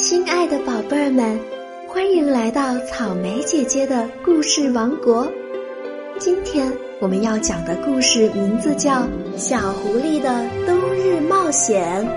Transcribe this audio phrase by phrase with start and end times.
[0.00, 1.38] 亲爱的宝贝儿们，
[1.88, 5.26] 欢迎来到草莓姐姐的故事王国。
[6.20, 8.92] 今天我们要讲的故事名字叫
[9.36, 12.08] 《小狐狸的冬日冒险》。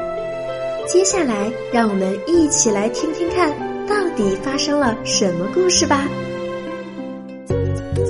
[0.88, 3.52] 接下来，让我们一起来听听看，
[3.88, 6.08] 到底发生了什么故事吧。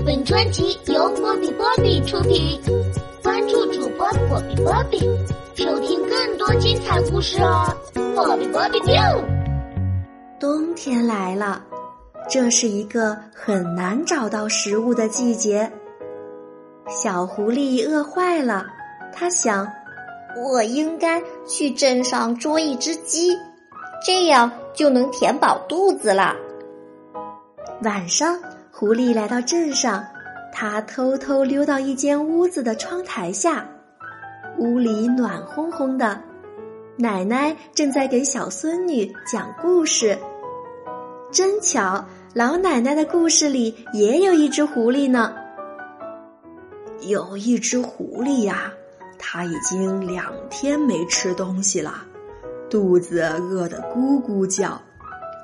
[0.06, 2.60] 本专辑由波比波比出品，
[3.24, 5.00] 关注主播波比波比，
[5.56, 7.74] 收听更多精彩故事哦！
[8.14, 9.41] 波比波比 biu。
[10.72, 11.62] 冬天来了，
[12.30, 15.70] 这是一个很难找到食物的季节。
[16.88, 18.66] 小狐狸饿坏了，
[19.12, 19.68] 他想，
[20.42, 23.38] 我应该去镇上捉一只鸡，
[24.06, 26.38] 这样就能填饱肚子了。
[27.84, 28.40] 晚上，
[28.72, 30.02] 狐狸来到镇上，
[30.54, 33.68] 他偷偷溜到一间屋子的窗台下，
[34.58, 36.22] 屋里暖烘烘的，
[36.96, 40.18] 奶奶正在给小孙女讲故事。
[41.32, 42.04] 真巧，
[42.34, 45.34] 老奶奶的故事里也有一只狐狸呢。
[47.08, 48.70] 有一只狐狸呀，
[49.18, 52.04] 它已经两天没吃东西了，
[52.70, 54.80] 肚子饿得咕咕叫。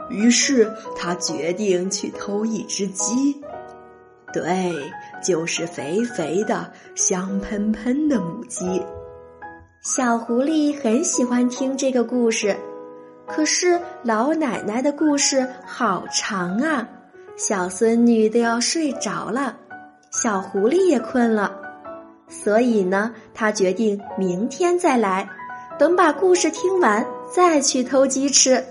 [0.09, 3.41] 于是他决定去偷一只鸡，
[4.33, 4.73] 对，
[5.23, 8.81] 就是肥肥的、香喷喷的母鸡。
[9.81, 12.57] 小狐狸很喜欢听这个故事。
[13.27, 16.87] 可是老奶奶的故事好长啊，
[17.35, 19.55] 小孙女都要睡着了，
[20.11, 21.55] 小狐狸也困了，
[22.29, 25.29] 所以呢，他决定明天再来，
[25.77, 28.63] 等把故事听完再去偷鸡吃。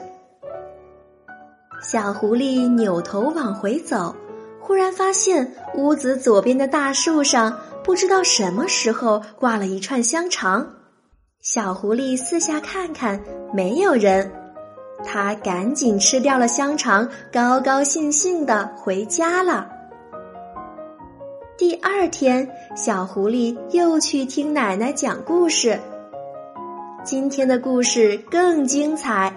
[1.82, 4.16] 小狐狸扭头往回走，
[4.58, 10.66] 忽然发现屋子左边的大树上，不知道什么时候挂了一串香肠。
[11.40, 13.22] 小狐狸四下看看，
[13.54, 14.28] 没有人。
[15.06, 19.68] 他赶紧吃掉了香肠，高高兴兴的回家了。
[21.56, 25.78] 第二天，小狐狸又去听奶奶讲故事。
[27.04, 29.32] 今天的故事更精彩，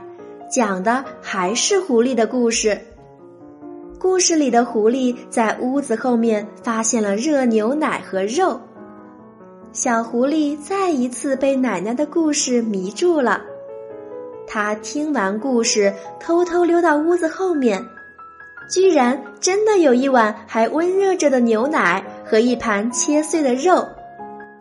[0.49, 2.77] 讲的还是狐狸的故事。
[3.99, 8.59] 故事里的狐狸在屋子后面发现了热牛奶和肉。
[9.71, 13.41] 小狐狸再一次被奶奶的故事迷住了。
[14.51, 17.79] 他听完故事，偷偷溜到屋子后面，
[18.67, 23.87] 居然真的有一碗还温热着的牛奶和一盘切碎的肉。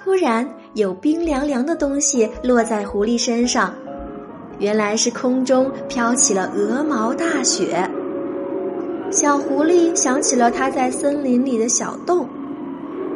[0.05, 3.75] 忽然，有冰凉凉的东西落在狐狸身上，
[4.59, 7.91] 原来是空中飘起了鹅毛大雪。
[9.11, 12.29] 小狐狸想起了它在森林里的小洞，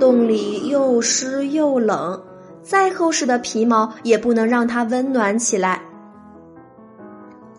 [0.00, 2.18] 洞里又湿又冷，
[2.62, 5.82] 再厚实的皮毛也不能让它温暖起来。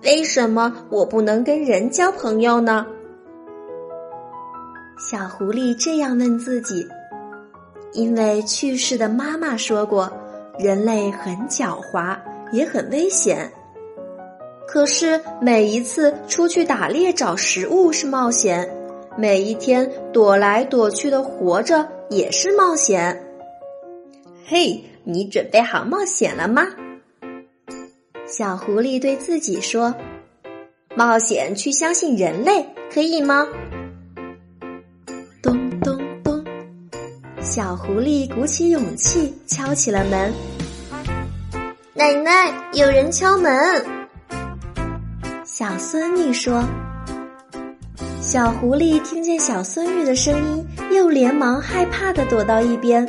[0.03, 2.85] 为什么我不能跟人交朋友呢？
[4.97, 6.85] 小狐狸这样问自己。
[7.93, 10.11] 因为去世的妈妈说过，
[10.59, 12.17] 人类很狡猾，
[12.51, 13.49] 也很危险。
[14.67, 18.69] 可是每一次出去打猎找食物是冒险，
[19.17, 23.23] 每一天躲来躲去的活着也是冒险。
[24.45, 26.63] 嘿，你准备好冒险了吗？
[28.35, 29.93] 小狐狸对自己说
[30.97, 33.47] ：“冒险去相信人类，可以吗？”
[35.39, 36.43] 咚咚咚，
[37.39, 40.33] 小狐狸鼓起勇气敲起了门。
[41.93, 43.85] 奶奶，有人敲门。
[45.45, 46.67] 小孙女说
[48.19, 53.07] ：“小狐狸听见小孙女的声音，又连忙害怕的躲到一边。”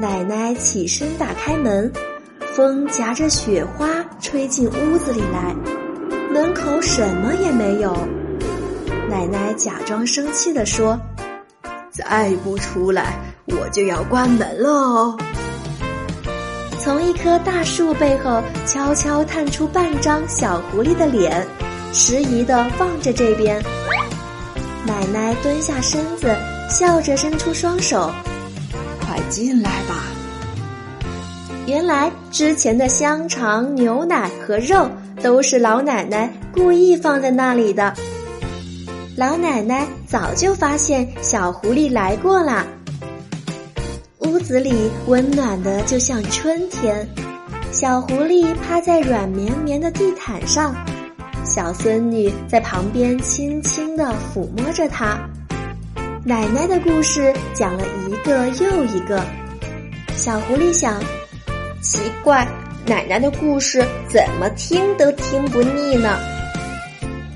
[0.00, 1.92] 奶奶起身打开门。
[2.58, 3.86] 风夹着雪花
[4.20, 5.54] 吹进屋子里来，
[6.28, 7.96] 门口什么也没有。
[9.08, 10.98] 奶奶假装生气地说
[11.92, 15.16] ：“再不出来，我就要关门喽。”
[16.82, 21.46] 从一棵大树背后悄悄探出半张小狐狸的脸，
[21.92, 23.62] 迟疑地望着这边。
[24.84, 26.36] 奶奶蹲下身子，
[26.68, 28.10] 笑着伸出双手
[29.06, 30.02] ：“快进来吧。”
[31.68, 34.88] 原来之前的香肠、牛奶和肉
[35.22, 37.92] 都是老奶奶故意放在那里的。
[39.14, 42.66] 老奶奶早就发现小狐狸来过啦。
[44.20, 47.06] 屋子里温暖的就像春天，
[47.70, 50.74] 小狐狸趴在软绵绵的地毯上，
[51.44, 55.18] 小孙女在旁边轻轻地抚摸着它。
[56.24, 59.22] 奶奶的故事讲了一个又一个，
[60.16, 60.98] 小狐狸想。
[61.80, 62.46] 奇怪，
[62.86, 66.18] 奶奶的故事怎么听都听不腻呢？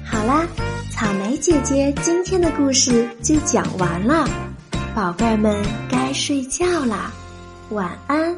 [0.04, 0.46] 好啦，
[0.90, 4.28] 草莓姐姐今天的故事就讲完了，
[4.94, 5.56] 宝贝儿们
[5.88, 7.12] 该睡觉啦，
[7.70, 8.36] 晚安。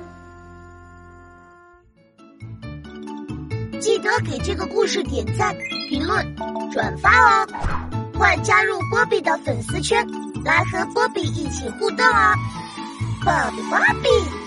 [3.81, 5.55] 记得给这个故事点赞、
[5.89, 6.25] 评论、
[6.71, 7.49] 转发哦！
[8.17, 10.07] 快加入波比的粉丝圈，
[10.45, 12.35] 来和波比一起互动哦！
[13.25, 14.44] 波比波比。